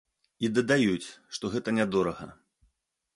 І 0.47 0.49
дадаюць, 0.55 1.09
што 1.37 1.51
гэта 1.57 1.69
нядорага. 1.81 2.27